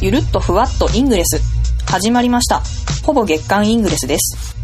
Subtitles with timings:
[0.00, 1.40] ゆるっとふわっとイングレス。
[1.90, 2.62] 始まりました。
[3.04, 4.54] ほぼ月刊イングレスです。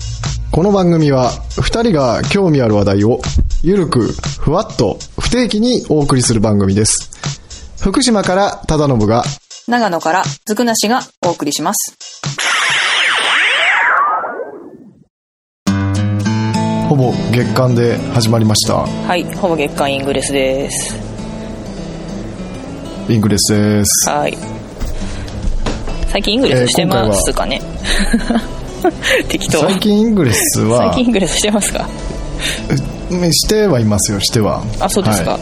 [0.50, 1.30] この番組は
[1.60, 3.20] 二人が興味ある話題を
[3.62, 7.10] ゆるくふわっと不定期にお送りする番組です。
[7.80, 9.24] 福島から忠信が
[9.66, 11.96] 長野からずくなしがお送りします
[16.94, 18.74] ほぼ月間で始まりました。
[18.76, 20.96] はいほぼ月刊イングレスです。
[23.08, 24.08] イングレスです。
[24.08, 24.38] はい。
[26.06, 27.60] 最近イングレスしてますかね、
[29.28, 29.58] 適当。
[29.62, 31.88] 最近イングレスは最近イングレスしてますか？
[33.10, 34.62] えしてはいますよしては。
[34.78, 35.40] あそうですか、はい。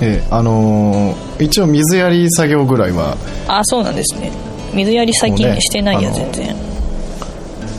[0.00, 4.32] ええあのー一応水やり作業ぐらいはあそうなんですね。
[4.72, 6.73] 水やり最近してないや、あの全然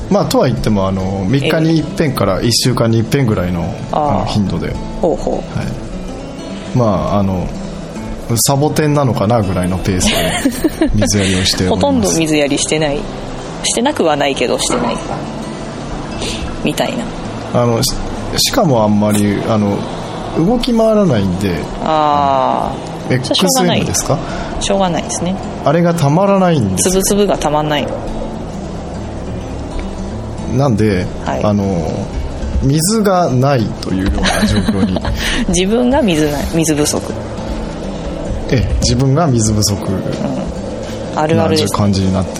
[0.10, 4.72] まあとは言ってもあの3日に一遍から1週間に一遍ぐらいのあの頻度で。
[5.02, 5.36] ほうほう。
[5.58, 7.48] はい、まああの
[8.48, 10.10] サボテンなのかなぐらいのペース
[10.80, 13.00] で 水やりをしてほとんど水やりしてない。
[13.64, 14.98] してなくはないけどしてない。
[16.64, 16.94] みたい
[17.54, 17.62] な。
[17.62, 17.94] あのし
[18.38, 19.78] しかもあんまりあの
[20.38, 22.72] 動き回らないんであ
[23.10, 24.18] あ XM ですか？
[24.60, 25.36] しょうがないですね。
[25.64, 27.88] あれがたまらないんですつぶつぶがたまんない
[30.58, 31.44] なんで、はい。
[31.44, 31.64] あの
[32.64, 35.00] 水がないというような状況に。
[35.50, 37.14] 自分が水ない水不足。
[38.52, 39.76] ええ自分が水不足
[41.16, 42.32] あるあなるです、ね、感じになって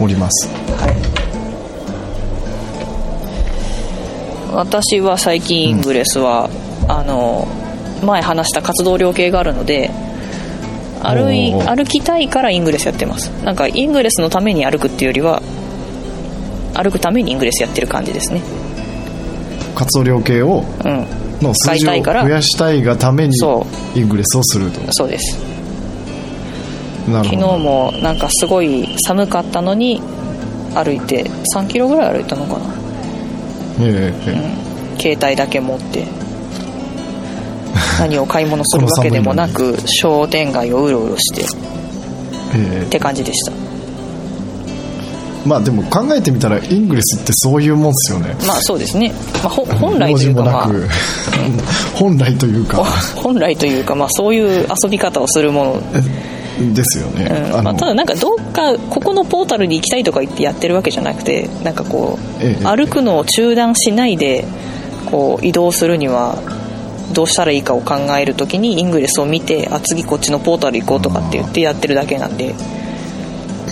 [0.00, 0.48] おります。
[0.78, 0.94] はい。
[4.54, 6.48] 私は最近イングレスは、
[6.86, 7.48] あの
[8.04, 9.90] 前話した活動量計があるので
[11.02, 13.28] 歩い歩きたいからイングレスやってます。
[13.44, 15.42] なんかイングレスのために歩くっていうよりは
[16.74, 18.42] 歩くためにイングレスやってる感じですね。
[19.74, 21.06] 活動量計をうん。
[21.40, 22.22] の数字を買いたいから。
[22.24, 24.80] 増やしたいがためにそイングレスをすると。
[24.92, 25.38] そうです。
[27.06, 30.00] 昨日もなんかすごい寒かったのに
[30.74, 32.58] 歩いて3キロぐらい歩いたのかな。
[33.80, 35.00] ええええ。
[35.00, 36.06] 携帯だけ持って
[37.98, 41.44] 何を買い物するわけでもなく 商店街をうろうろしてっ
[42.54, 42.84] え。
[42.84, 43.52] えて感じでした
[45.44, 48.34] まあでも考えてみたらイングレスってそういうもんですよね。
[48.46, 49.12] まあそうですね、
[49.42, 50.70] まあ、ほ本来というかまあ。
[51.94, 52.84] 本来というか。
[53.16, 55.82] 本来というかまあそういう遊び方をするもの。
[56.72, 57.64] ですよね、うん。
[57.64, 62.64] まあ、ただなんかどっかここのポータルに行きたいとか言ってやってるわけじゃなくてなんかこう、ええ。
[62.64, 64.44] 歩くのを中断しないで
[65.10, 66.38] こう移動するには
[67.12, 72.54] どうしたらいいかを考えるときにイングレスを見てあ次こっちのポータル行こうとかって言ってやってるだけなんで。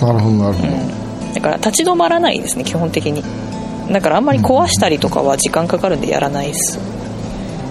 [0.01, 1.02] なるほどなるほど、
[1.35, 3.23] だから立ち止まらないですね基本的に。
[3.91, 6.79] だからあんまり壊したりとかは時間かかるんでやらないです。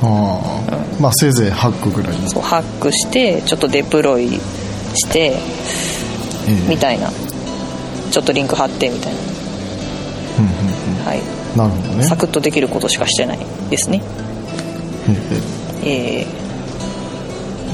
[0.04, 2.18] ああ、まあせいぜいハックぐらい。
[2.18, 4.30] に、そうハックしてちょっとデプロイ
[4.96, 5.36] してえ
[6.48, 6.54] え。
[6.70, 7.12] みたいな。
[8.12, 11.20] ちょっとリンク貼ってみたいうんうんなはい。
[11.20, 11.22] う
[11.56, 12.04] んなるほどね。
[12.04, 13.40] サクッとできることしかしてない
[13.70, 14.02] ですね。
[15.84, 15.90] え。
[15.90, 16.41] ええ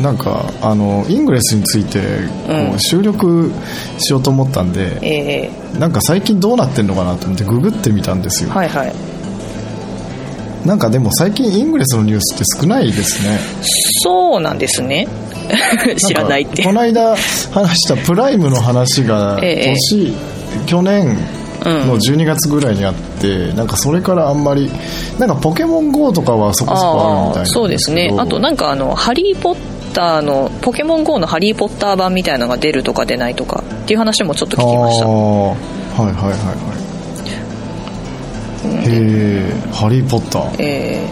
[0.02, 2.00] なんかあのイングレスについて
[2.46, 3.52] こう収録
[3.98, 8.94] しようと思ったんー、で、えなんか最近どうなってんのかなと思ってググってみたんですよ、ー、はいはい。
[10.68, 13.40] なんかでも最近イングレスのニュースって少ないですね。
[14.04, 15.08] そうなんですね。
[16.08, 16.64] 知らないって。
[16.64, 17.16] この間
[17.52, 19.76] 話したプライムの話がええ。
[19.92, 20.14] 年、
[20.66, 21.18] 去年
[21.66, 21.88] うん。
[21.88, 24.70] の12月ぐらいにあって、なんかそれからあんまり
[25.18, 28.14] なんかポケモン GO とかはそこそこあるみたいなそうですね。
[28.18, 29.56] あとなんかあの「ハリー・ポッ
[29.98, 35.08] ター」の「ポケモン GO」の「ハリー・ポッター版みたいなのが出るとか出ないとかっていう話もちょっと聞きました。
[35.08, 36.88] はいはいはいはい。
[38.68, 41.04] へえ「ハリー・ポッター」え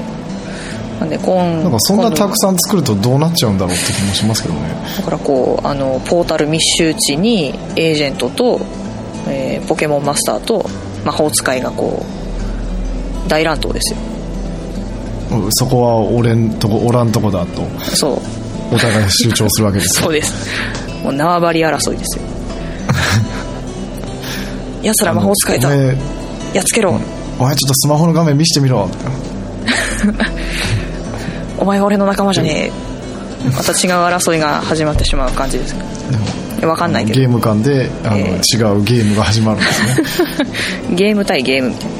[0.97, 4.61] ー、なんで今なんかそんなたくさん作るとどうなっちゃうんだろうって気もしますけどね。
[4.97, 8.61] だからこうあのポータル密集地にエージェントと、
[9.27, 10.69] えーポケモンマスターと
[11.03, 12.05] 魔法使いがこ
[13.25, 13.99] う大乱闘ですよ。
[15.31, 17.63] うんそこは俺んとこおらんとこだと。
[17.95, 19.99] そうお互い主張するわけです。
[19.99, 20.49] よそうです。
[21.03, 22.23] もう縄張り争いですよ。
[24.83, 25.73] 奴ら魔法使いだ。
[25.73, 25.93] や
[26.61, 26.99] っつけろ、
[27.39, 28.89] お前ちょっとスマホの画面見せてみろ。
[31.57, 32.73] お前は俺の仲間じゃねえ。
[33.55, 33.77] また違う
[34.15, 35.73] 争いが始まってしまう感じです。
[35.75, 35.83] か
[36.61, 37.19] 分かんないけど。
[37.19, 38.23] ゲーム間であの、え違
[38.63, 40.29] うゲームが始まるんですね。
[40.95, 41.69] ゲーム対ゲーム。
[41.69, 41.91] みたいな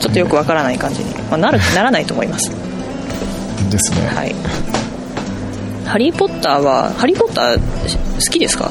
[0.00, 2.50] ちょっとよくわからない感じに、まあ、なるならないと思います。
[3.70, 4.34] ですね、はい
[5.88, 8.70] ハリー・ポッターはハリー・ポッター好きですか？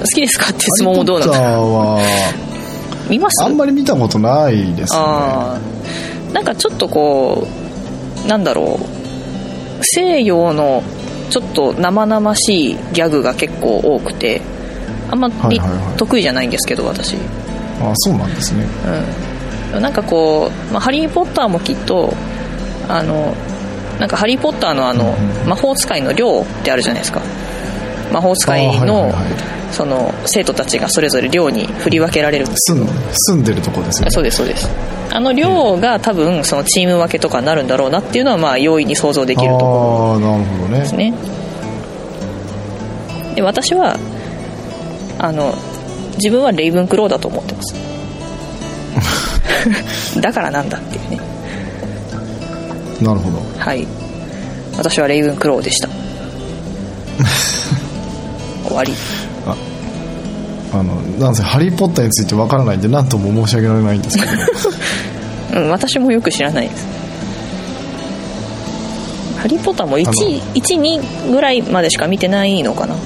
[0.00, 0.50] 好きですか？
[0.50, 2.00] って質問もどうなんハリー・だポッターは
[3.08, 4.98] 見ますあんまり見たことないですね。
[6.32, 7.46] なんかちょっとこ
[8.24, 8.86] うなんだろう。
[9.82, 10.82] 西洋の
[11.30, 14.40] ちょっと生々しいギャグが結構多くて
[15.10, 15.60] あんまり
[15.96, 17.14] 得意じゃないんですけど私。
[17.80, 18.66] あそうなんですね。
[19.72, 19.82] うん。
[19.82, 22.12] なんかこう、まあ、ハリー・ポッターもきっと
[22.88, 23.34] あの
[23.98, 25.14] なんかハリー・ポッターのあの
[25.46, 27.22] 魔法使いの寮ってあるじゃないですか。
[28.12, 29.12] 魔法使いの
[29.72, 32.46] その生徒たちがそれぞれ寮に振り分けられる。
[32.46, 32.74] んです
[33.30, 34.10] 住んでるとこですよね。
[34.10, 34.68] そうですそうです。
[35.10, 39.58] あの寮が多分そのチーム分けとかになるんだろうなっていうのはまあ容易に想像できると。
[39.58, 39.68] ころ
[40.12, 40.80] ああなるほどね。
[40.80, 41.14] ですね。
[43.34, 43.96] で私は
[45.18, 45.54] あの
[46.16, 47.74] 自分はレイブンクローだと思ってます。
[50.20, 51.20] だからなんだっていうね
[53.00, 53.38] なるほど。
[53.58, 53.86] はい。
[54.76, 55.88] 私はレイブンクローでした。
[58.66, 58.92] 終わり。
[60.72, 64.32] あのなんせ「ハリー・ポッター」についてわからないんで何とも申し上げられないんですけど。
[65.54, 66.84] うん私もよく知らないです。
[69.38, 72.94] ハリー・ポッターもあの112ぐらいまでしか見てないのかな。
[72.94, 73.00] は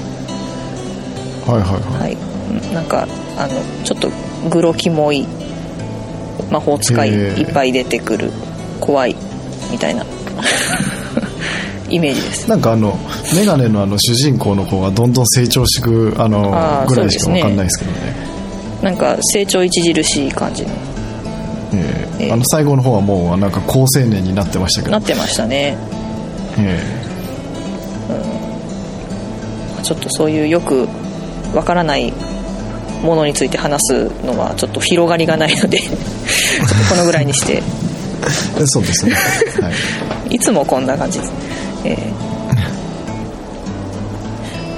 [1.59, 2.01] いはいはい。
[2.01, 2.17] はい。
[2.49, 3.07] うんなんか
[3.37, 3.53] あの
[3.83, 4.09] ちょっと
[4.49, 5.25] グロキモい
[6.49, 8.31] 魔法使いいっぱい出てくる。
[8.81, 9.15] 怖い
[9.71, 10.05] みたいな。
[11.89, 12.49] イメージです。
[12.49, 12.97] なんかあの
[13.35, 17.41] メガネのあの主人公の子がどんどん成長していくあのぐらいしかそうですね。
[17.41, 17.97] わかんないですけどね。
[18.81, 20.69] なんか成長著しい感じの。
[21.73, 22.23] ええ。
[22.25, 22.31] ええ。
[22.31, 24.91] あの最後の方はもうなんか高青年になってましたけど。
[24.93, 25.75] なってましたね。
[26.57, 27.01] え
[29.83, 30.87] ちょっとそういうよく
[31.53, 32.13] わからない
[33.03, 35.79] ものについて話すのはちょっと広がりがないので
[36.89, 37.55] このぐらいにして。
[37.55, 37.80] え
[38.65, 39.71] そうですね、は
[40.29, 41.31] い、 いつもこんな感じです、
[41.85, 41.97] え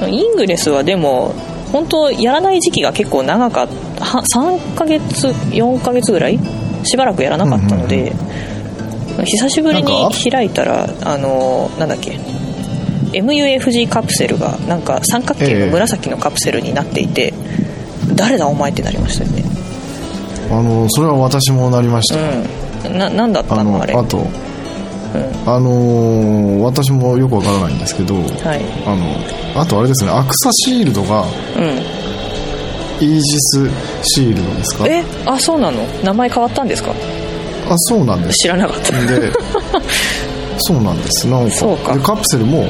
[0.01, 0.07] ー。
[0.07, 1.33] イングレスはでも
[1.71, 3.67] 本当やらない時期が結構長かっ
[3.97, 4.05] た。
[4.05, 6.39] は3ヶ月4ヶ月ぐらい？
[6.83, 8.11] しばらくやらなかったので、
[9.23, 12.19] 久しぶりに開いたらあのなんだっけ
[13.13, 17.33] ？MUFG カプセルがなんか三角形の紫のカプセルになっていて、
[18.15, 19.43] 誰だお前ってなりましたよね。
[20.51, 23.94] あのそれは私もなりました、うんななんだったあのあれ？
[23.94, 24.25] のあと、
[25.45, 28.25] あのー私もよくわからないんですけど、はい。
[28.85, 28.95] あ
[29.56, 32.03] のあとあれですねアクサシールドがうん。
[33.00, 33.69] イージス
[34.03, 34.88] シールドですか？
[34.88, 35.03] え？
[35.25, 35.83] あそうなの？
[36.03, 36.91] 名前変わったんですか？
[37.69, 38.38] あそうなんです。
[38.38, 38.91] 知らなかった。
[39.06, 39.31] で
[40.59, 41.27] そうなんです。
[41.27, 41.94] なんかそうか。
[41.94, 42.68] でカプセルもうん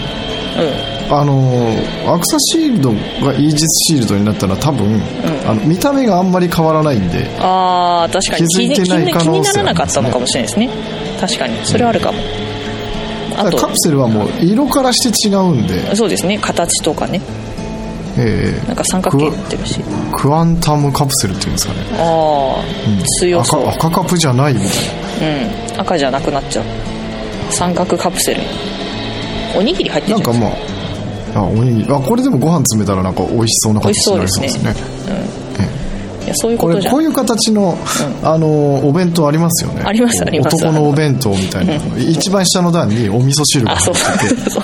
[1.20, 5.02] あのーアクサシールドがイージスシールドになったら多分、
[5.46, 8.48] あの見た目があんまり変わらないんでああ確かに。
[8.48, 10.70] 気づいてない可能性気に気にならなかったのかもしれないですね。
[11.20, 11.66] 確かに。
[11.66, 12.20] それはあるかも、
[13.38, 13.52] あと。
[13.52, 16.38] ただカプセルはもう色からして違うんで、そうですね。
[16.40, 17.22] 形とかね。
[18.18, 19.80] えなんか三角形になってるし。
[19.80, 21.80] ークワンタムカプセルっていうんですかね。
[21.94, 22.64] ああ、
[23.20, 23.68] 強そう。
[23.70, 24.70] 赤赤カプじゃないみたい
[25.76, 25.80] うん。
[25.80, 26.66] 赤じゃなくなっちゃう。
[27.50, 28.42] 三角カプセル。
[29.56, 30.40] おにぎり入ってるじゃん。
[30.40, 30.73] ななんかまあ
[31.36, 31.88] あおにぎり。
[31.90, 34.48] あこれでもご飯詰めたらなんか美味しそうな形になそうですね。
[34.48, 35.34] りそうですね。
[36.24, 37.78] いやそういうこことこういう形の、
[38.24, 38.48] あの
[38.88, 39.84] お弁当ありますよね。
[39.86, 40.56] ありますあります。
[40.56, 41.98] 男のお弁当みたいなの。
[42.00, 43.94] 一番下の段にお味噌汁があそう。
[43.94, 44.50] 入ってて。
[44.50, 44.64] そう。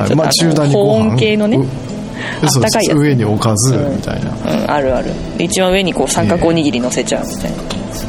[0.00, 0.14] はい。
[0.14, 0.86] まあ、中段にご飯。
[0.86, 1.58] 保温系のね。
[1.58, 2.48] う。
[2.48, 2.98] そうあったかいやつ。
[2.98, 5.10] 上におかずみたいな、うんあるある。
[5.36, 7.56] で一番上にこう三角おにぎり乗せちゃうみたいな、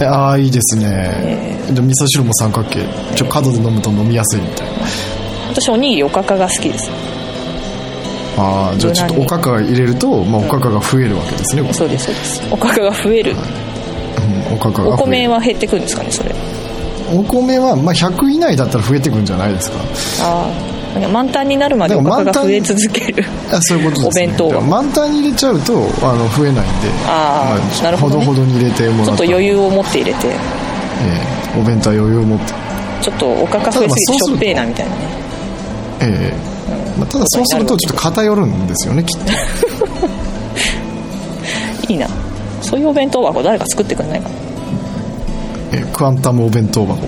[0.02, 2.80] えああいいですね、で味噌汁も三角形。
[3.16, 4.74] ちょ角で飲むと飲みやすいみたいな。
[5.50, 6.90] 私おにぎりおかかが好きです
[8.38, 12.42] ああじゃあちょっとおかか入れると、まあ、おかかが増えるわけですね、そうですそうです。
[12.52, 13.32] おかかが増える。
[13.32, 13.38] うん
[14.54, 16.34] おかかがお米は減ってくるんですかねそれ。
[17.14, 19.78] お米は、まあ、100以内だったら増えてくんじゃないですか。
[20.22, 20.78] ああ
[21.12, 26.90] 満タンになるまでおかかが増え続けるあそういうことです、ね、お弁当満タンに入れちゃうとあの増えないんで。
[27.06, 28.26] あーまなるほどね。
[28.26, 29.06] ほどほどに入れてもら。
[29.06, 30.28] ちょっと余裕を持って入れて。
[30.28, 30.32] え
[31.56, 32.54] えお弁当は余裕を持って。
[33.02, 35.02] ちょっとおかか増えすぎてしょっぺーなみたいなね。
[36.02, 39.32] ええまあ、ただそうするとちょっと偏るんですよねきっと。
[41.94, 42.08] いいな。
[42.62, 44.36] そういうお弁当箱誰か作ってくれないかな。
[45.74, 46.98] えークワンタムお弁当箱、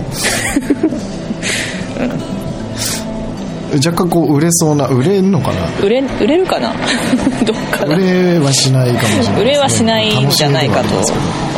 [3.84, 5.68] 若干こう売れそうな売れんのかな？
[5.82, 6.72] 売れ売れるかな？
[7.46, 7.94] どっかな。
[7.96, 10.88] 売れはしないかもしれないね、売れはしないんじゃないかと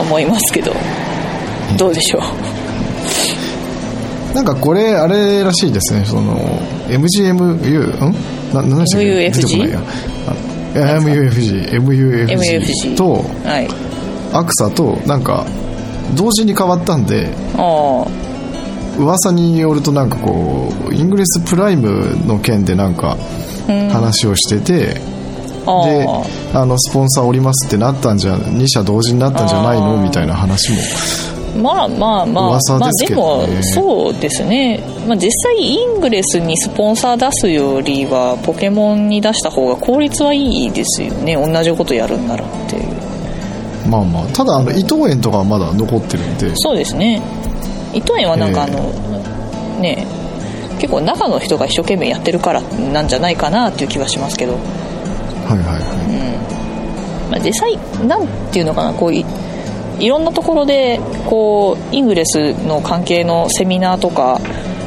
[0.01, 0.73] 思いますけど。
[1.79, 2.19] どうでしょ
[4.33, 4.35] う。
[4.35, 6.05] なんかこれあれらしいですね。
[6.07, 6.39] その
[6.97, 8.13] MGMU ん？
[8.55, 9.81] な何でしたっけ？MUFG 出てこないや。
[10.99, 13.69] MUFG MUFG とはい。
[14.35, 15.45] アクサとなんか
[16.17, 18.07] 同時に変わったんであ
[18.99, 23.17] 噂によるとなんかこうイングレスプライムの件でなんか
[23.91, 25.01] 話をしてて、
[25.67, 26.07] ああで
[26.55, 30.03] ああのスポンサーおりますってなったんじゃ2社同時になったんじゃないの？
[30.03, 30.79] みたいな話も
[31.57, 33.27] まあまあまあ、噂ですけどね。
[33.27, 41.35] まあでもそうですね、まあ、実際イングレスにスポンサー出すよりはポケモンに出した方が効率はいいですよね。
[41.35, 42.83] 同じことやるんならっていう。
[43.89, 46.53] まあまあただあの伊藤園とかはまだ残ってるんで。
[46.57, 47.21] そうですね。
[47.93, 48.79] 伊藤園はなんかあえの、
[49.81, 50.07] ね
[50.79, 54.63] 結構中の人が一生懸命やってるからなんじゃないかなっていう気はしますけど、はい
[55.51, 57.31] はいはい。
[57.31, 59.13] まあ、実際なんていうのかなこう
[60.03, 64.41] いいろんなところでこうイングレスの関係のセミナーとか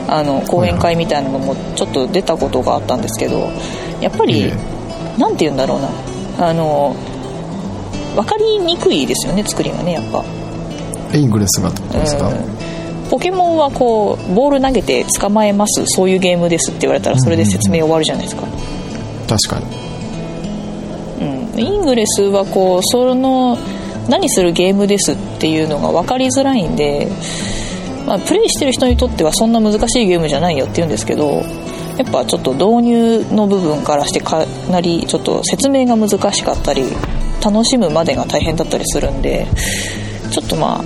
[0.07, 3.49] あの講演会みたいなのもちょっと出たことがあったんですけど
[4.01, 4.53] やっぱり、え
[5.17, 5.89] なんて言うんだろうな。
[6.37, 6.95] あの
[8.15, 10.23] 分かりにくいですよね作りがねやっぱ。
[11.17, 13.09] イングレスがってことですか、うん。
[13.09, 18.43] ポケモンはこうボール投げて捕まえますそういうゲームですって言われたらそれで説明終わるじゃないですか、
[19.27, 21.25] 確かに。
[21.53, 23.57] うん、イングレスはこうその
[24.09, 27.07] 何するゲームですっていうのが分かりづらいんで、
[28.05, 31.43] まあ、プレイしてる人にとってはそんな難しいゲームじゃないよって言うんですけど
[31.97, 36.83] やっぱちょっと導入の部分からしてかなりちょっと説明が難しかったり
[37.43, 39.47] 楽しむまでが大変だったりするんで
[40.31, 40.83] ちょっとまあ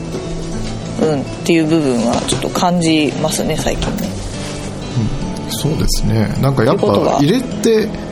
[1.01, 4.09] うんっていう部分はちょっと感じますね最近ね。
[5.51, 6.27] そうですね。
[6.41, 6.87] なんかやっぱ
[7.19, 8.08] 入れてうん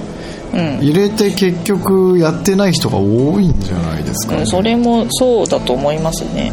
[0.54, 4.42] 入れて結局やってない人が多いんじゃないですか、ね。
[4.42, 6.51] うん、それもそうだと思いますね、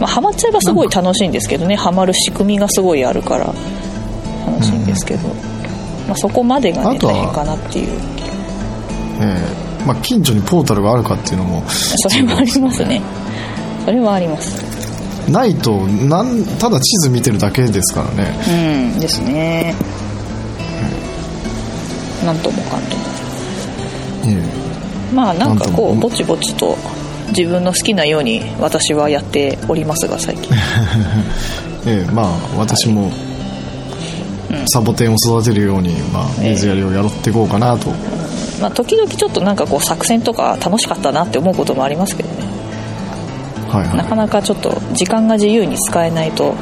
[0.00, 1.76] まあ、ハマっちゃえばすごい楽しいんですけどね。
[1.76, 3.52] ハマる仕組みがすごいあるから
[4.46, 5.28] 楽しいんですけど、
[6.08, 7.88] まあ、そこまでがね大変かなっていう。
[9.20, 13.02] ええまあ、近所にポータルがあるかっていうのもそれはありますね。
[13.84, 14.62] それはあります。
[15.30, 18.92] ないとなんただ地図見てるだけですからね。
[18.94, 19.74] うんですね
[22.24, 23.02] なんともかんとも。
[24.26, 26.76] えまあなんかこうぼちぼちと
[27.36, 30.54] 自分の好きなように私はやっておりますが最近。
[31.86, 32.26] えええまあ
[32.56, 33.10] 私も
[34.72, 36.50] サボテンを育てるように、まあ、ええ。
[36.50, 37.88] 水やりをやっていこうかなと、
[38.60, 42.34] まあ時々ちょっとなんかこう作戦とか楽しかったなって思うこともありますけどね。
[43.68, 46.54] はいはなかなかちょっと時間が自由に使えないと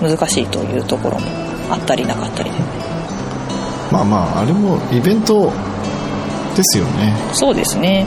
[0.00, 1.26] 難しいというところも
[1.70, 2.56] あったりなかったりで。
[2.56, 2.87] い
[3.90, 5.50] まあまああれもイベント
[6.54, 7.14] ですよね。
[7.32, 8.06] そうですね。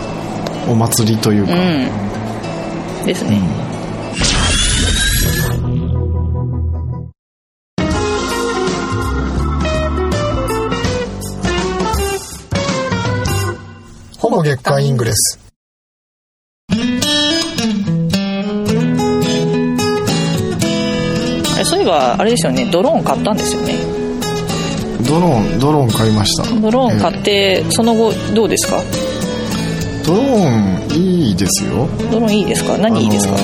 [0.69, 3.05] お祭りというか、うん。
[3.05, 3.39] ですね、
[14.19, 15.39] ほぼ月刊イングレス。
[21.63, 22.65] そういえばあれですよね。
[22.65, 23.90] ドローン買ったんですよね
[25.08, 26.43] ドローンドローン買いました。
[26.62, 28.77] ドローン買えってその後どうですか？
[28.81, 31.88] えドローンいいですよ。
[32.12, 32.77] ドローンいいですか？
[32.77, 33.36] 何いいですか、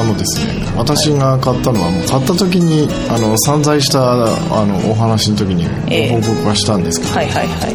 [0.00, 6.10] あのですね私が買ったのはもう買った時にあの散財したあのお話の時にええ。
[6.10, 7.74] ご報告はしたんですけど、はいはいはい。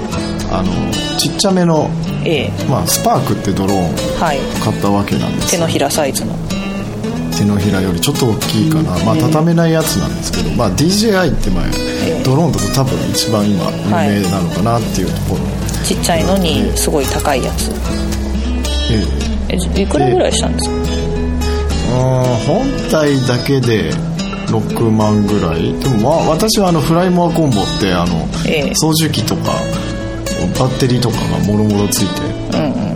[0.52, 0.72] あの
[1.18, 1.90] ちっちゃめの、
[2.24, 2.52] ええ。
[2.70, 3.88] まあ、スパークってドローンを
[4.20, 4.40] はい。
[4.64, 6.34] 買ったわけなんです手のひらサイズの。
[7.36, 11.93] 手のひらよりちょっと大きいかな、まあ畳めないやつなんですけど、まあ、DJI ってまあええ
[12.24, 13.66] ドローンだと多分一番今
[14.06, 15.42] 有名なのかなっていうところ、
[15.86, 17.70] ちっちゃいのにすごい高いやつ。
[18.92, 19.04] え
[19.50, 19.82] え。
[19.82, 20.76] いくらぐらいしたんですか？
[20.76, 20.82] うん
[22.48, 23.92] 本体だけで
[24.48, 25.74] 6万ぐらい。
[25.80, 28.76] でもまあ私はあのフライモアコンボってあの、ええ。
[28.76, 29.52] 操縦機とか
[30.60, 32.08] バッテリーとかがもろもろつい
[32.52, 32.94] てうんうん。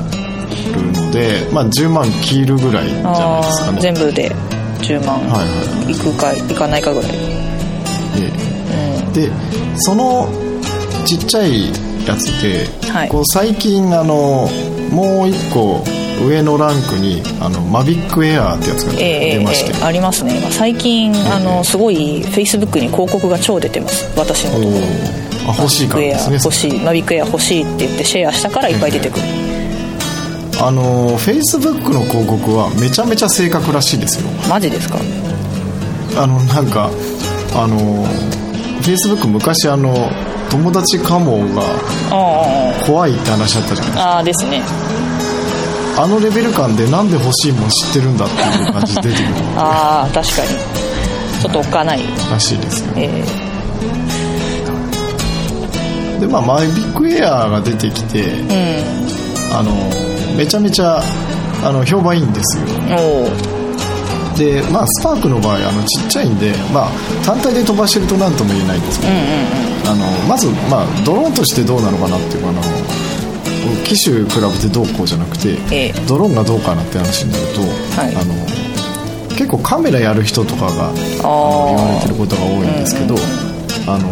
[0.94, 3.72] るので、まあ、10万切るぐらいじゃないですか。
[3.72, 4.32] ね全部で
[4.82, 5.48] 10万はい
[5.86, 7.12] はいくかいかないかぐらい。
[7.12, 7.37] ええ
[9.18, 9.32] で
[9.78, 10.30] その
[11.06, 11.70] ちっちゃい
[12.06, 13.10] やつで、はい。
[13.10, 14.48] こう最近あの
[14.92, 15.84] もう一個
[16.26, 20.40] 上のランクにあのマビックエアーってやつがえええ出まして、えありますね。
[20.52, 24.06] 最近あのすごいフェイスブックに広告が超出てます。
[24.18, 24.64] 私のとこ。
[24.64, 24.70] ろ
[25.50, 26.36] あ欲しいからですね。
[26.44, 29.26] 欲しいマビックエア欲しいって言ってシェアしたからいっぱい出てくる、
[30.62, 34.30] あのフェイスブックの広告はめちゃめちゃ正確らしいですよ。
[34.50, 34.98] マジですか？
[36.18, 36.90] あのなんか
[37.56, 38.06] あの
[38.82, 39.94] フェイスブック昔あの
[40.50, 41.62] 友達かもが
[42.12, 44.04] あ怖いって話あったじゃないですか。
[44.04, 44.62] あああですね。
[46.00, 49.36] あのレベル感でなんで欲しいもん知ってるんだっていう感じで出てくる。
[49.58, 50.48] ああ確かに。
[51.42, 52.02] ちょっとおっかない。
[52.32, 52.94] らしいですよ。
[52.96, 53.24] え
[56.20, 58.84] でまあマイビッグエアーが出てきてえ
[59.54, 59.72] あの
[60.36, 61.02] めちゃめちゃ
[61.64, 62.64] あの評判いいんですよ
[64.38, 66.92] でまあスパークの場合あのちっちゃいんでまあ
[67.26, 72.62] 単体で飛ばしてると何とも言えないんですけど、うんうんあのまず、まあ、ドローンとしてどうなのかなっていうかあの
[73.86, 75.94] 機種比べてどうこうじゃなくて、ええ。
[76.08, 77.62] ドローンがどうかなって話になると、
[78.02, 78.16] はい。
[78.16, 78.34] あの
[79.30, 83.16] 結構カメラやる人とかが言われてることが多いんですけど、
[83.88, 84.10] あの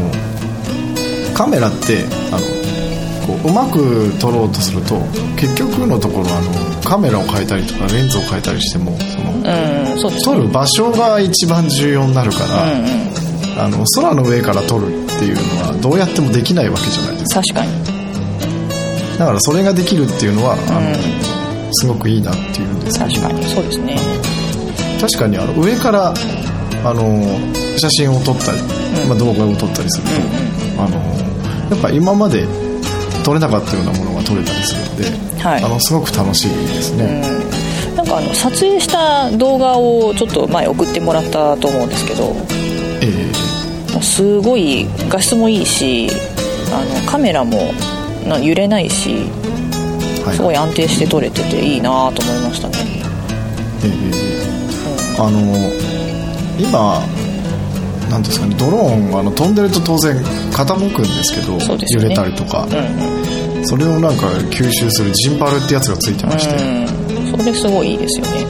[1.34, 2.75] カメラってあの
[3.26, 5.00] こううまく撮ろうとすると
[5.36, 13.26] 結局のところあのカメラを変えたりとかレンズを変えたりしてもそのうん撮る場所が一番重要になるから、うんうん。
[13.58, 17.42] あの空の上から撮るっていうのはどうやってもできないわけじゃないですか。
[17.42, 17.72] 確かに。
[19.18, 23.44] だからそれができるっていうのは、あのすごくいいなっていうんです確かに。
[23.46, 23.98] そうですね。
[25.00, 26.14] 確かにあの上から
[26.84, 27.24] あの
[27.78, 28.62] 写真を撮ったり、
[29.08, 30.08] まあ、動画を撮ったりする
[30.76, 30.98] と、あの
[31.72, 32.46] やっぱ今まで
[33.26, 35.64] 撮れなかったようなものが撮れたりするんで、はい。
[35.64, 37.24] あのすごく楽しいですね、
[37.98, 42.36] なんかあの撮影した動画をちょっと前送ってもらったと思うんですけど
[43.02, 43.32] え
[43.94, 46.08] もうすごい画質もいいし
[46.72, 47.58] あのカメラも
[48.28, 50.36] な揺れないしえはい。
[50.36, 52.76] すごい安定して撮れてていいなと思いましたね。
[53.84, 55.20] ええ。
[55.20, 55.40] あの
[56.60, 57.02] 今
[58.10, 60.16] なんですかねドローンあの飛んでると当然
[60.52, 62.10] 傾くんですけどね。
[62.10, 63.26] れたりとか、うん
[63.68, 66.92] それをなんか吸収するジンバルってやつがついてまして、う
[67.36, 68.46] んそれすごいいいですよね。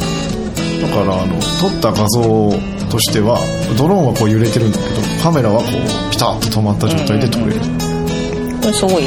[0.81, 2.51] だからあの撮った画像
[2.89, 3.39] としては
[3.77, 7.59] ドローンはこう揺れてるんだけどカメラはこうピタッと止まった状態で撮れる、
[8.61, 9.03] これすごい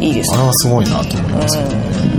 [0.00, 2.09] いいですあれはすごいなと思いますけどね、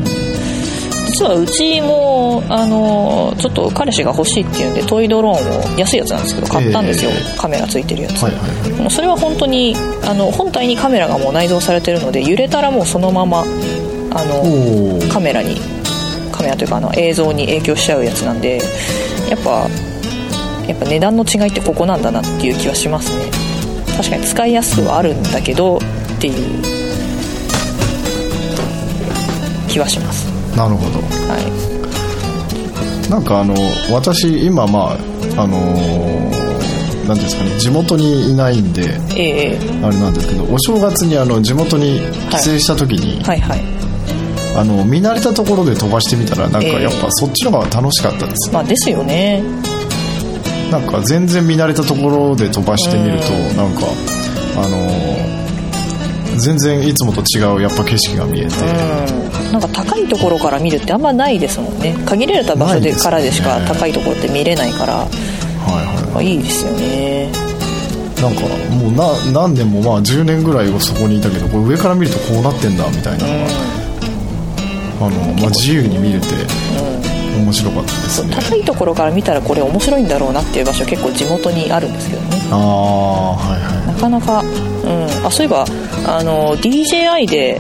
[1.12, 7.38] 実はうちもあのちょっと彼氏が欲しいっていうんでトイドローンを安いやつなんですけど買ったんですよ、ええ。
[7.38, 8.40] カメラついてるやつ、はいは
[8.88, 15.56] いそれは本当にあの本体にカメラがもう内蔵されてるので揺れたらもうそのままあのカメラに
[16.32, 18.60] カメラというかあの映像に影響しちゃうやつなんで
[19.30, 19.68] やっぱ
[20.68, 23.32] やっぱ値段の違いってここなんだなっていう気はしますね。
[23.96, 25.82] 確かに使いやすくはあるんだけどっ
[26.20, 26.62] ていう
[29.68, 31.00] 気はしますなるほど。
[31.28, 31.38] は
[33.08, 33.10] い。
[33.10, 33.54] なんかあの
[33.92, 34.98] 私今ま
[35.38, 36.32] ああのー
[37.08, 39.60] なんていうんですかね地元にいないんでええ。
[39.84, 43.62] あれなんですけどお正月にあの地元に帰省した時に、はいはい。
[44.56, 46.84] あの見慣れたところで飛ばしてみたらなんかええ。
[46.84, 49.44] やっぱそっちの方が楽しかったです、まあですよね。
[50.72, 53.58] なんか全然見慣れたところで飛ばしてみるとうん。
[53.58, 53.82] なんか
[54.58, 55.32] あのー
[56.38, 61.96] 全然いつもと違うやっぱ景色が見えて、うんなんか高いところから見るってあんまないですもんね。
[62.06, 65.10] 限られた場所でからでしか高いところって見れないから、はい
[65.86, 66.12] はい。
[66.12, 67.32] まあ、いいですよね。
[68.22, 68.92] なんかもう
[69.34, 76.28] な何年もまあ10年ぐらいそこにいたけどこれ上から見るとこうなってんだみたいなのが、あのまあ、自由に見れて
[77.36, 78.36] 面白かったですね。
[78.36, 82.38] 高いところから見たらこれ面白いんだろうなっていう場所結構地元にあるんですけどね。
[82.52, 83.88] ああはいはい。
[83.88, 85.66] なかなか、うん、あそういえば
[86.06, 87.60] あの DJI で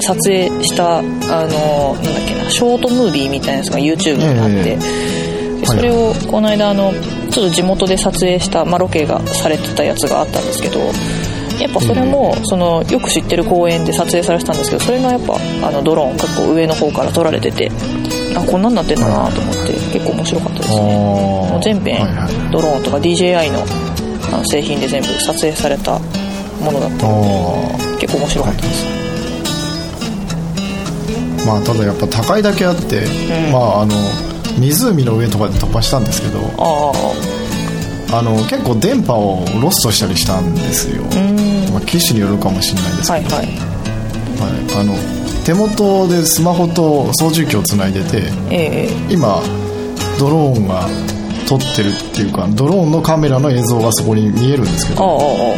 [0.00, 5.14] 撮影したあのなんだっけなショートムービーみたいなやつが YouTube にあって、え
[5.60, 6.92] でそれをこの間あの
[7.30, 10.80] ちょっと地元で撮影した、まあ、ロケがされてたやつがあったんですけど
[11.60, 17.70] やっぱそれも、そのよく知ってる公園で撮影されてたんですけどそれがやっぱあのドローン結構上の方から撮られてて
[18.36, 20.76] あこんなんなってんだなと思って結構面白かったですね。
[20.76, 22.06] もあう全編、
[22.50, 23.64] ドローンとか DJI の
[24.34, 25.98] あの製品で全部撮影された
[26.60, 27.22] ものだったの
[27.74, 29.03] あで結構面白かったです、ー
[31.46, 33.04] まあただやっぱ高いだけあって、
[33.48, 33.52] ん。
[33.52, 33.94] まああの
[34.58, 36.40] 湖の上とかで飛ばしたんですけど
[38.12, 41.72] あの結構電波をロストしたりしたんですよ、うん。
[41.72, 43.56] まあ、機種によるかもしれないですけど、はいはい。
[43.56, 44.80] はい。
[44.80, 44.94] あの
[45.44, 49.12] 手元でスマホと操縦機をつないでてええ。
[49.12, 49.42] 今
[50.18, 50.86] ドローンが
[51.46, 55.56] 撮ってるっていうかドローンのカメラの映像がそこに見えるんですけどこ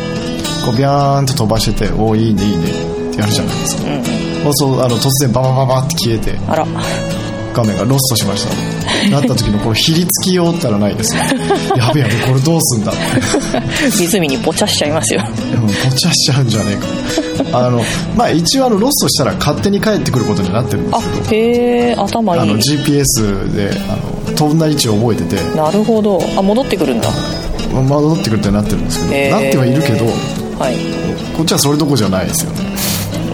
[0.73, 2.73] うビャーンと飛ばしてて「おおいいねいいね」
[3.17, 4.55] ってやるじゃないですか、うんうん。
[4.55, 6.67] そうあの突然ババババって消えてあら。
[7.55, 9.11] 画面がロストしました。
[9.11, 11.23] なった時のこのひりつきようったらないですよ
[11.77, 13.01] やべやべこれどうすんだって。
[13.99, 15.23] 湖にポチャしちゃいますよ。
[15.55, 16.77] うんポチャしちゃうんじゃね
[17.43, 17.59] えか。
[17.59, 17.83] あの
[18.15, 21.25] まあ一応あのロストしたら勝手に帰ってくることになってるんであすけど。
[21.31, 23.97] へえ頭あのいい GPS であ
[24.31, 25.57] の飛んだ位置を覚えてて。
[25.57, 26.23] なるほど。
[26.37, 27.09] あ戻ってくるんだ。
[27.73, 30.05] 戻ってくるってなってるんですけど、なってはいるけど。
[30.59, 30.77] はい。
[31.37, 32.76] こっちはそれどころじゃないですよね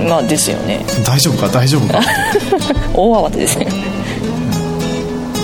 [0.08, 0.84] まあですよね。
[1.04, 1.48] 大丈夫か？
[1.48, 2.00] 大丈夫か？
[2.94, 3.66] 大慌てですね。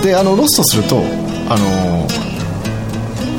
[0.03, 1.03] であのロストすると
[1.49, 2.07] あの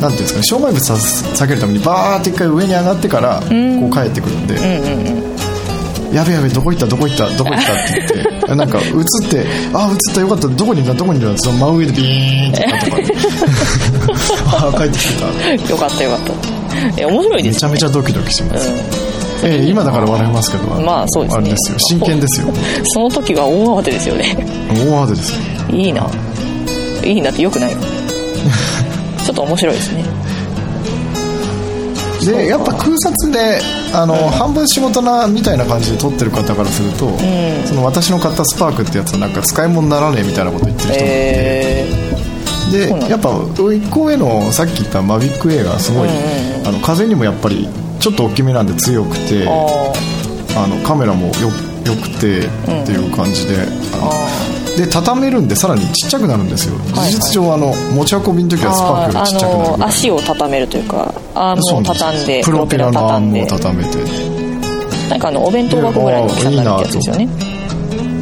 [0.01, 0.43] なんていうんですかね？
[0.43, 3.49] 障害物さ避けるためにバーって一回上に上がってからこう
[3.91, 6.15] 帰ってくるんで、うんうんうん。
[6.15, 6.85] やべやべどこ行った？
[6.87, 7.29] どこ行った？
[7.37, 7.73] どこ行った？
[7.73, 10.47] って言ってなんか映ってあ映ったよかった。
[10.47, 10.99] どこにいるんだ？
[10.99, 11.37] どこにいるんだ？
[11.41, 12.97] その真上でビーンってなとか。
[14.67, 15.71] あ帰ってきてた。
[15.71, 16.33] よかったよかった。
[16.97, 17.71] え面白いですね。
[17.71, 18.75] めちゃめちゃドキドキします、うん
[19.43, 20.67] ええ今だから笑いますけど。
[20.81, 21.41] まあそうですね。
[21.41, 21.79] あれですよ。
[21.79, 22.47] 真剣ですよ。
[22.93, 24.35] その時は大慌てですよね。
[24.69, 25.39] 大慌てですよ。
[25.77, 26.09] いいな。
[27.03, 27.81] いいなってよくないの。
[29.23, 30.03] ちょっと面白いですね。
[32.25, 33.61] でやっぱ空撮で
[33.93, 37.09] あの、半分仕事なみたいな感じで撮ってる方からすると、
[37.65, 41.87] その私の買ったスパークってやつはなんか使い物にならねえみたいなこと言ってる人もいて、え。
[42.87, 43.05] そうなんだ。
[43.07, 46.09] でやっぱ1個上のさっき言ったマビック A がすごい、
[46.65, 47.67] あの風にもやっぱり
[47.99, 51.49] ちょっと大きめなんで強くてー、ああのカメラもよ
[51.85, 53.55] よくてっていう感じで、
[53.93, 64.39] あので畳めるんでさらにちっちゃくなるんですよ、はい事実上あの持ち運びの時はスパークよりちっちゃくなる足を畳めるというかアームを畳んでプロペラのアームを畳めて。
[65.09, 67.27] なんかあのお弁当箱ぐらいの大きさになるやつですよね。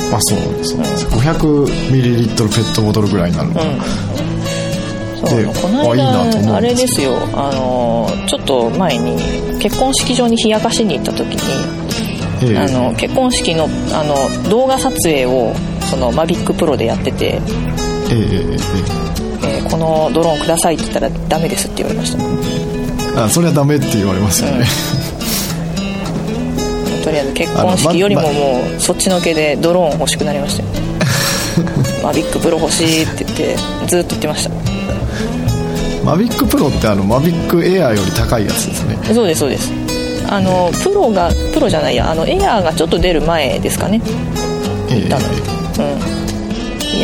[0.09, 0.75] あそうです、
[1.07, 4.26] 500ミリリットルペットボトルぐらいになるのかな、そうで
[5.29, 7.17] この間あれですよ。
[7.33, 9.15] あのちょっと前に
[9.59, 12.57] 結婚式場に冷やかしに行った時にええ。
[12.57, 15.53] あの結婚式のあの動画撮影を
[15.89, 17.41] そのマビックプロでやってて、ええ
[18.11, 19.07] えー
[19.69, 22.23] このドローンくださいって言ったらダメですって言われました。
[23.19, 24.65] えあそれはダメって言われますよね、
[27.03, 30.69] とりあえず結婚式よりももうそっちのけでドローン欲しくなりましたよ。
[32.03, 33.55] マビックプロ欲しいって言って
[33.87, 34.76] ずっと言ってました
[36.07, 38.95] マビックプロってあのマビックエアーより高いやつですね。
[39.13, 39.73] そうですそうです。
[40.29, 42.09] あのプロがプロじゃないや。
[42.09, 44.01] あのエアーがちょっと出る前ですかね。
[44.89, 45.01] ええ。
[45.03, 45.07] う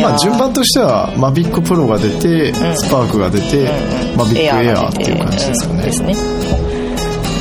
[0.00, 3.68] まあ順番としてはマビックプロが出て、スパークが出て、
[4.16, 6.12] マビックエアーっていう感じですかね、うんですね。
[6.12, 6.14] い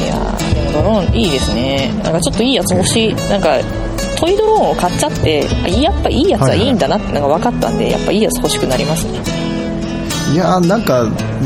[0.10, 1.94] やーでもドローンいいですね。
[2.04, 3.16] なんかちょっといいやつ欲しい。
[3.30, 3.58] なんか
[4.20, 9.22] トイドローンを買っちゃってあやっぱいいやつはいいんだなってのが分かったんで、やっぱいいやつ欲しくなりますね
[10.34, 11.06] いやーなんか、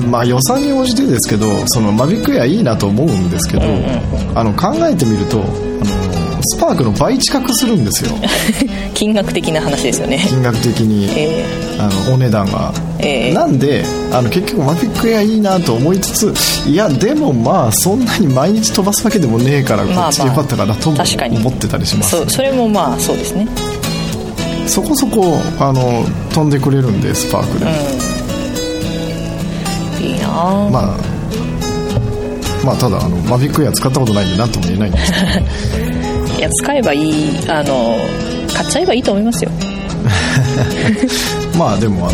[0.09, 3.63] まあ、予算に応じてですけどそのマビックエアいいなと思うんですけど、
[4.33, 8.11] あの考えてみるとあのスパークの倍近くするんですよ。
[8.95, 10.25] 金額的な話ですよね。
[10.29, 11.45] 金額的に、え
[11.77, 13.33] あのお値段が、ええ。
[13.33, 16.33] なんであの結局マビックエアいいなと思いつつ
[16.65, 20.09] いやでもまあそんなに毎日飛ばすわけでもねえからこまあ。
[20.09, 20.97] っちでよかったかなとも
[21.31, 23.45] 思ってたりします、そうそれもまあそうですね。
[24.65, 28.06] そこそこあの飛んでくれるんでスパークで、いいな
[30.37, 30.97] あまあ
[32.65, 35.25] まあただあのマビックエア使ったことないんで何とも言えないんですけど。
[36.37, 37.97] いや使えばいいあの
[38.53, 39.51] 買っちゃえばいいと思いますよ。
[41.57, 42.11] まあでもあ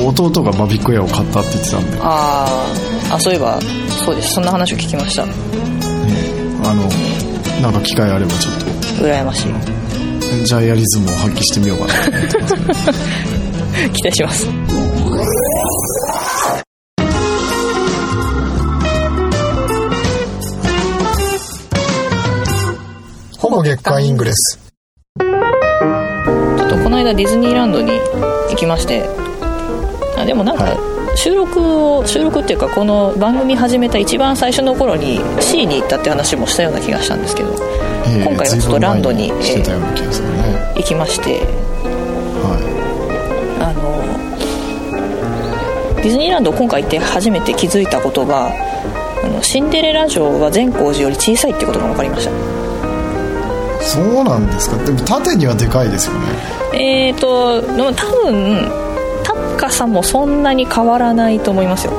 [0.00, 3.14] の弟がマビックエアを買ったって言ってたんで、ね、あー。
[3.14, 3.58] あそういえば
[4.04, 4.34] そうです。
[4.34, 5.22] そんな話を聞きました。
[5.22, 5.26] あ
[6.74, 8.54] のなんか機会あればちょっ
[9.00, 9.42] 羨ましい。
[9.44, 9.76] と
[10.44, 12.54] ジャイアリズムを発揮してみようかなと思ってます
[13.92, 14.48] 期待します
[23.66, 24.60] 月間イングレス。
[25.18, 27.90] ちょっとこの間ディズニーランドに
[28.50, 29.02] 行きまして。
[30.16, 30.76] あでもなんか
[31.16, 31.60] 収録
[31.96, 37.50] を収録っていうかこの番組始めた一番最初の頃に C に行ったって話もしたような気がしたんですけど
[38.06, 41.40] ええ今回はちょっとランドに随分前してたような気がするね、行きまして
[42.40, 42.56] は
[43.60, 43.72] あ
[45.96, 48.52] のディズニーランド今回行って初めて気づいたことが
[49.22, 52.30] あのシンデレラ城は善光寺より小さいってことが分かりました。
[52.30, 52.65] い
[53.86, 54.76] そうなんですか？
[54.84, 56.20] でも縦にはでかいですよね。
[56.74, 58.70] えーとでも多分
[59.58, 61.92] 高さもそんなに変わらないと思いますよ。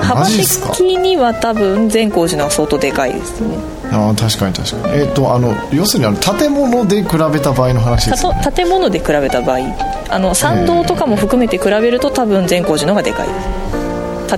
[0.00, 3.56] 幅的には多分善光寺のは相当でかいですね。
[3.92, 5.00] ああ確かに確かに。
[5.00, 8.42] えっ、とあの要するにあの建物で比べた場合の話ですよね。
[8.54, 9.58] 建物で比べた場合。
[10.10, 13.28] あの参道とかも含めて比べると多分善光寺の方がでかい。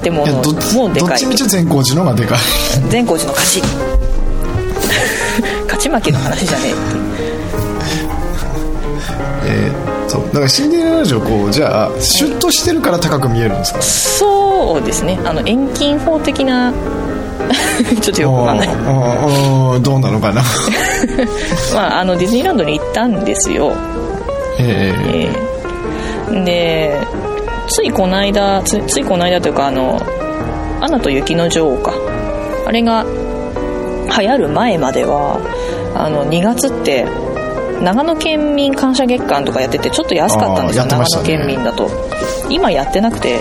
[0.00, 1.08] 建物もでかい。
[1.08, 2.38] どっちみち善光寺の方がでかい。
[2.90, 3.60] 善光寺の勝ち。
[3.62, 4.13] 勝
[5.84, 6.72] ち負けの話じゃねえ。
[6.72, 6.80] って
[9.46, 13.80] えーそうだからシンデレラ城こうじゃあシュッとしてるから高く見えるんですか？
[13.82, 15.18] そうですね。
[15.24, 16.72] あの遠近法的な
[18.00, 18.68] ちょっとよくわかんない。
[19.82, 20.42] どうなのかな？
[21.74, 23.72] まああのディズニーランドに行ったんですよ。
[24.58, 25.30] ええ
[26.28, 26.44] えー。
[26.44, 27.00] で
[27.68, 30.00] ついこの間つついこの間というかあの
[30.82, 31.92] 「アナと雪の女王か」
[32.66, 33.04] あれが
[34.20, 35.38] 流行る前までは
[35.94, 37.06] あの2月って
[37.82, 41.90] 長野県民感謝月間とかやっててちょっと安かったんですよ、あーやってました長ね野県民だと。
[42.50, 43.40] 今やってなくて。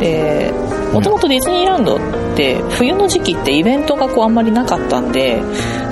[0.00, 0.52] で
[0.92, 1.98] もともとディズニーランドっ
[2.36, 5.40] て冬の時期ってイベントがこうあんまりなかったんで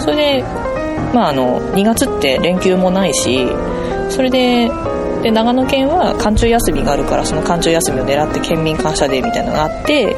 [0.00, 0.42] それで
[1.14, 3.46] まああの2月って連休もないし
[4.10, 4.68] それで
[5.22, 10.16] で長野県は寒中休みがあるからその寒中休みを狙って県民感謝デーみたいなのがあって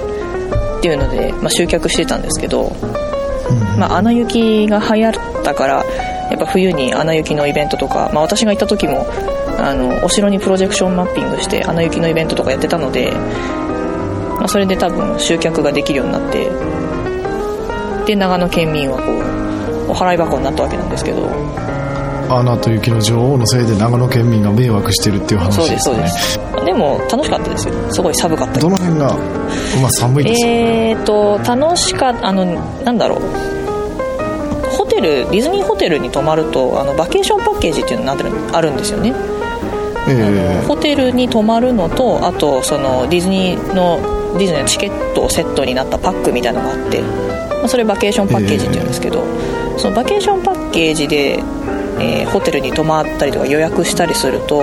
[0.79, 2.71] っていうので、まあ、集客してたんですけど、
[3.79, 5.85] まあ、アナ雪が流行ったから
[6.31, 9.07] やっぱ冬にアナ雪のイベントとか、まあ、私が行った時も
[9.59, 16.51] あのお城にプロジェクションマッピングしてアナ雪のイベントとかやってたので、まあ、それで多分集客ができるようになって
[18.07, 19.13] で長野県民はこ
[19.89, 21.29] うお払い箱になったわけなんですけど。
[22.27, 25.79] アナと雪の女王のせいで長野県民が迷惑してるっていう話ですね。
[25.79, 27.75] そうですでも楽しかったですよ。
[27.93, 28.61] すごい寒かった。
[28.61, 29.15] どの辺が、
[29.81, 32.45] まあ、寒いですえーと楽しかったあの
[32.85, 33.21] なんだろう。
[34.77, 39.15] ホテルディズニーホテルに泊まるとあのバケーションパッケージっていうのがあるんですよね。
[40.07, 43.99] えー、ホテルに泊まるのとあとそのディズニーの
[44.39, 51.39] ディズニーのチケットセットになったパックみたいなのがあって、まあ、それバケーションパッケージっていうんですけど、えー、そのバケーションパッケージで、
[52.01, 54.61] えー、ホテルに泊まったりとか予約したりすると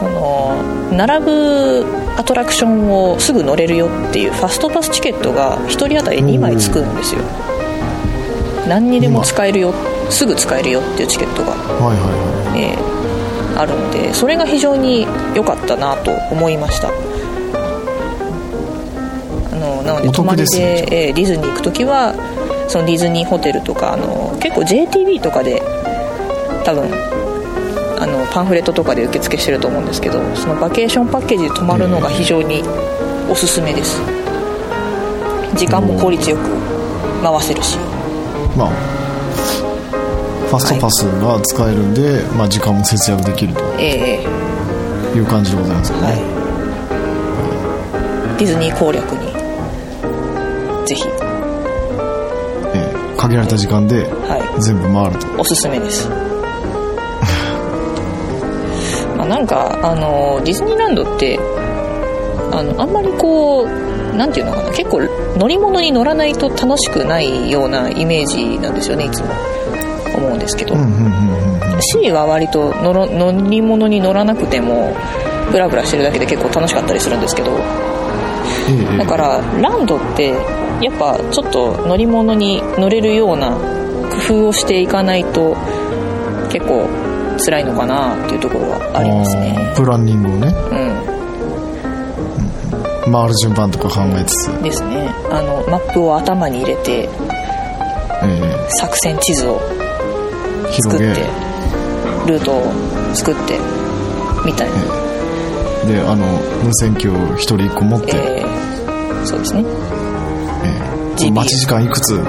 [0.00, 1.84] あの並ぶ
[2.16, 7.22] アトラクションをすぐ乗れるよっていうファストパスチケットが1人当たり2枚つくんですよ。
[8.68, 9.72] 何にでも使えるよ
[10.10, 12.62] すぐ使えるよっていうチケットが、はいはいはい。
[12.62, 12.98] えー
[13.58, 16.88] あるのでそれが非常に良かったなと思いました。
[16.88, 16.92] あ
[19.56, 22.14] のなので泊まりで、えー、ディズニー行く時は
[22.68, 25.60] そのディズニーホテルとかあの結構 JTB とかで
[26.64, 27.17] 多分あ
[28.08, 32.62] のパンフレットとかで受付してると思うんですけどそのバケーションパッケージで泊まるのが非常に
[33.30, 34.00] おすすめです。
[35.54, 36.42] 時間も効率よく
[37.22, 37.78] 回せるし。
[38.56, 38.98] まあ
[40.48, 46.16] ファストパスが使えるんで、まあ、時間も節約できるという感じでございますね、はい。
[48.38, 49.28] ディズニー攻略に
[50.86, 51.04] ぜひ、
[52.74, 54.08] えー、限られた時間で
[54.60, 56.08] 全部回ると、はい、おすすめです
[59.28, 61.38] なんかあのディズニーランドって
[62.52, 65.00] あのあんまりこう何て言うのかな結構
[65.38, 69.28] 乗り物に乗らないと楽しくないようなイメージなんですよねいつも。
[70.18, 70.74] 思うんですけど、
[71.80, 74.94] C は割と乗り物に乗らなくても
[75.50, 77.56] ブラブラしてるだけで結構楽しかったりするんですけど、
[78.98, 80.30] だからランドって
[80.82, 83.52] やっぱちょっと乗り物に乗れるような
[84.28, 85.56] 工夫をしていかないと
[86.50, 86.88] 結構
[87.38, 89.72] 辛いのかなっていうところはありますね。
[89.76, 90.48] プランニングをね。
[93.06, 93.12] うん。
[93.12, 94.62] 回る順番とか考えつつ。
[94.62, 95.08] ですね。
[95.30, 97.08] あのマップを頭に入れて、
[98.22, 99.58] えー、作戦地図を
[100.82, 101.04] 作って
[102.26, 102.72] ルートを
[103.14, 103.58] 作って
[104.44, 104.74] みたいな、
[105.86, 106.26] であの
[106.62, 109.64] 無線機を1人1個持って、えー、そうですね、
[110.64, 112.16] えー、待ち時間いくつ？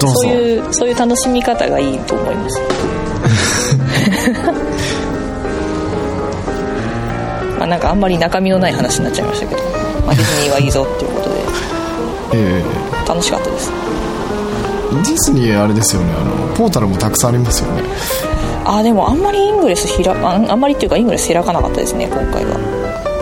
[0.00, 0.14] どうぞ。
[0.16, 2.60] そういうそういう楽しみ方がいいと思います
[7.58, 9.62] まあなんかあんまり中身のない話になっちゃいましたけど、
[10.06, 11.36] まあ、ディズニーはいいぞっていうことで、
[12.34, 13.72] えー、楽しかったです。
[14.92, 16.12] ディズニーあれですよね。
[16.18, 17.82] あのポータルもたくさんありますよね。
[18.64, 22.56] あでもあんまりイングレス開ああんまりっていうかイングレス開かなかったですね今回は。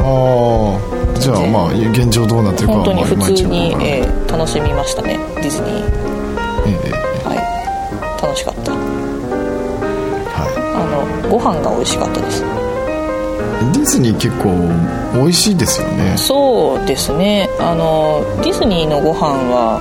[0.05, 5.85] ああじゃあまあ現状どうなってるか本当に普通に、えー、楽しみましたねディズニー、
[6.67, 7.12] えー、
[11.33, 12.43] ご飯が美味しかったです。
[12.43, 14.53] ディズニー結構
[15.15, 16.15] 美味しいですよね。
[16.19, 17.49] そうですね。
[17.59, 19.81] あのディズニーのご飯は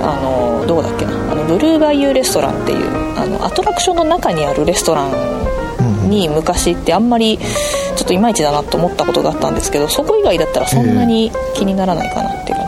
[0.00, 1.12] あのどこだっけな。
[1.30, 12.61] あのブルーバイユーレストランっていうあのアトラクションの中にあるレストランに昔ってあんまりちょっといまいちだなと思ったことがあったんですけどそこ以外だったらそんなに気にならないかなっていう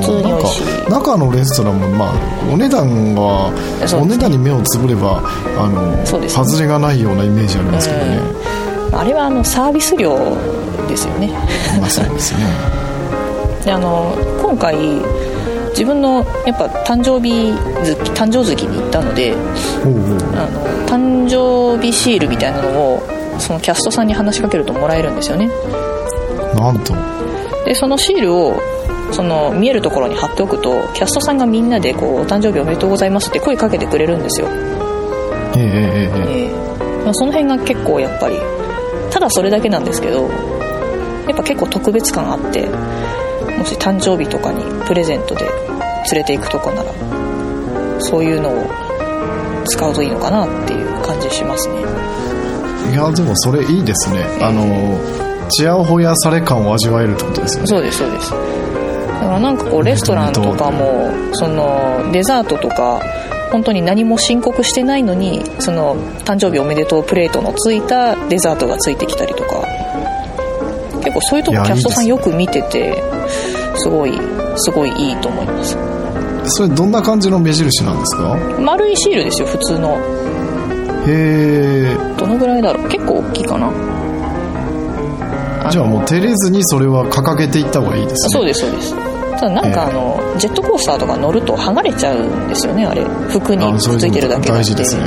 [0.00, 0.90] 普通に美味しい。
[0.90, 5.22] 中のレストランもまあお値段は、ね、お値段に目をつぶれば
[5.58, 8.20] あの、ね、外れがないようなイメージありますけどね、
[8.92, 10.16] あれはあのサービス料
[10.88, 11.28] ですよね。
[11.80, 12.40] まあそうですね。
[13.64, 14.76] であの今回
[15.70, 17.52] 自分のやっぱ誕生日
[17.84, 23.02] 月誕生月に行ったのであの誕生日シールみたいなのを
[23.38, 25.48] そのキャストさんに話しかけるともらえるんですよね。
[26.54, 26.94] なんと。
[27.64, 28.54] でそのシールを
[29.12, 34.48] その見えるところに貼っておくとキャストさんがみんなでこう「お誕生日おめでとうございます」って声かけてくれるんですよ。
[35.56, 38.36] えええええその辺が結構やっぱり
[39.10, 40.28] ただそれだけなんですけど
[41.26, 45.46] やっぱ結構特別感あってもし誕生日とかにプレゼントで
[46.12, 46.92] 連れて行くとこなら
[48.00, 48.66] そういうのを
[49.66, 51.74] 使うといいのかなっていう感じしますね。
[52.92, 54.98] いやでもそれいいですね、えー、あの
[55.50, 57.66] ちやほやされ感を味わえるってことですよね。
[57.66, 58.30] そうですそうです。
[58.30, 58.36] だ
[59.18, 63.00] からなんかこうレストランとかもそのデザートとか
[63.50, 69.62] 本当に何も申告してないのにその誕生日おめでとうプレートのついたデザートがついてきたりとか。
[71.00, 73.02] 結構そういうとこキャストさんよく見てて
[73.76, 74.12] すごい
[74.56, 75.76] すごいいいと思います。
[76.50, 78.36] それどんな感じの目印なんですか？
[78.60, 79.96] 丸いシールですよ普通の。
[81.06, 82.88] へえどのぐらいだろう？
[82.88, 83.70] 結構大きいかな？
[85.70, 88.30] じゃあもう照れずにそれは掲げていった方がいいですね。
[88.30, 88.94] そうですそうです。
[89.38, 93.04] ただなんかあの、えー、ジェットコースターとか乗ると剥がれちゃうんですよねあれ。
[93.28, 95.04] 服にくっついてるだけ大事ですね。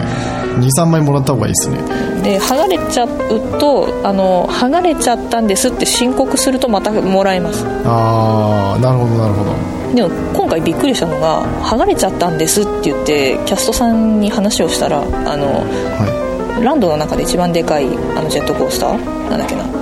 [0.60, 1.78] 23枚もらった方がいいですね。
[2.24, 7.66] で剥がれちゃうとあの剥がれちゃったんですって申告するとまたもらえます。
[7.86, 9.52] ああなるほどなるほど。
[9.96, 19.30] でも今回びっくりしたのが剥がれちゃったんですって言ってキャストさんに話をしたらあの、はい、ランドの中で一番でかいあのジェットコースター？
[19.30, 19.81] なんだっけな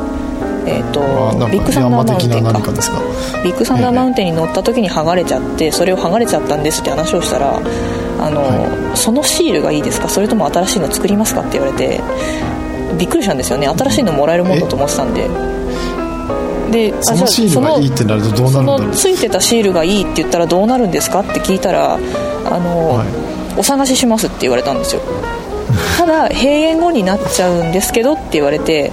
[0.70, 1.02] えーと、
[1.48, 2.54] ビッグサンダーマウンテンか。
[3.44, 7.62] ビッグサンダーマウンテンに乗った時に剥がれちゃってそれを剥がれちゃったんですって話をしたらあ
[8.30, 10.08] の、はい、そのシールがいいですか？
[10.08, 11.42] それとも新しいの作りますか？
[11.42, 12.00] って言われて
[12.98, 13.68] びっくりしたんですよね。
[13.68, 15.28] 新しいのもらえるもんだと思ってたんで。
[16.72, 22.00] でそのシールがいいってなるとどうなるんだついてたシールがいいって言ったらどうなるんですかって聞いたらあ
[22.60, 25.02] の、はい、お探ししますって言われたんですよ。
[25.98, 28.92] ただ閉園後になっちゃうんですけどって言われて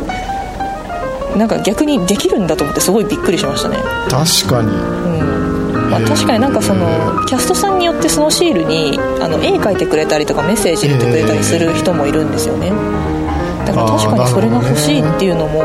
[1.36, 3.76] なんか逆にできるんだと思ってすごいびっくりしましたね。
[4.08, 4.68] 確かに。
[4.68, 5.90] うん。
[5.90, 6.86] まあ、確かになんかその
[7.26, 12.72] キャストさんによってそのシールにあの絵描いてくれたりとかメッセージ入れてくれたりする人もいるんですよね。
[13.66, 15.62] だから確かにそれが欲しいっていうのも、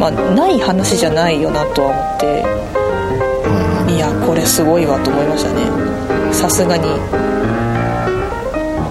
[0.00, 2.58] まあ、ない話じゃないよなとは思って。
[3.92, 5.66] いやこれすごいわと思いましたね。
[6.32, 6.88] さすがに。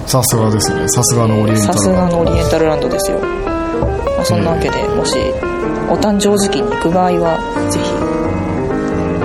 [0.06, 0.88] さすがですね。
[0.88, 3.20] さすがのオリエンタルランドさすがのオリエンタルランドですよ、
[4.18, 5.16] まあ、そんなわけでもし
[5.90, 7.38] お誕生月に行く場合は
[7.70, 7.80] ぜ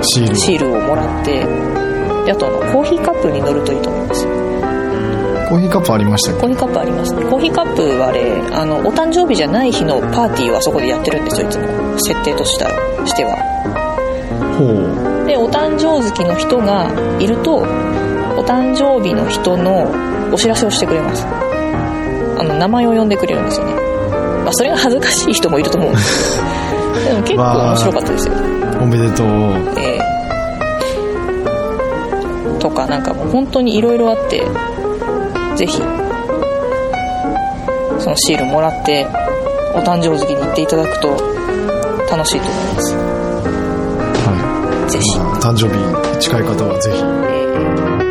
[0.03, 0.83] ひシールを。
[0.83, 1.45] もらって
[2.25, 4.25] であとあのコーヒーカップに乗るといいと思います。
[5.49, 8.21] コーヒーカップありましたコーヒーカップありますねコーヒーカップはあれ
[8.53, 11.67] あのお誕生日じゃない日のパーティーはそこでやってるんですよいつも。
[11.99, 12.69] 設定とした
[13.05, 13.35] しては。
[14.57, 14.65] ほ
[15.23, 15.27] う。
[15.27, 17.65] でお誕生月の人がいるとお
[18.45, 19.91] 誕生日の人の
[20.33, 21.25] お知らせをしてくれます。
[21.25, 23.82] あの名前を呼んでくれるんですよね
[24.43, 26.41] まあ、それが恥ずかしい人もいると思うんです。
[27.01, 28.33] け どでも結構面白かったですよ、
[28.81, 29.27] おめでとう。
[29.77, 34.43] えー、とかなんかもう本当にいろいろあって
[35.55, 35.81] ぜひ
[37.99, 39.07] そのシールもらって
[39.75, 41.09] お誕生月に行っていただくと
[42.11, 42.95] 楽しいと思います。
[42.95, 44.91] はい。
[44.91, 48.02] ぜひ、まあ、誕生日近い方はぜひ、えー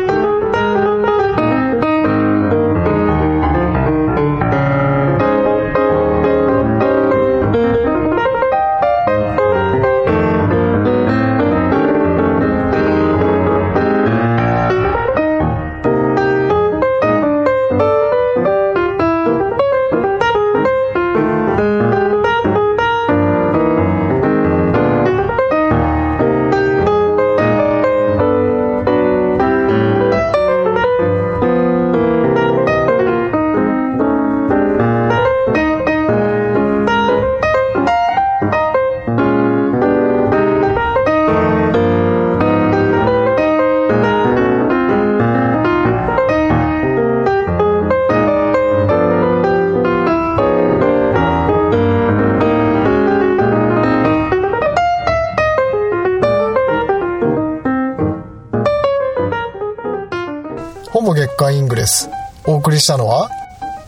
[61.43, 62.09] 月刊イングレス。
[62.45, 63.29] お送りしたのは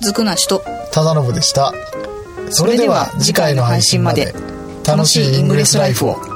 [0.01, 1.71] ずくなしと忠信でした。
[2.49, 4.33] それでは次回の配信まで。
[4.85, 6.34] 楽しいイングレスライフを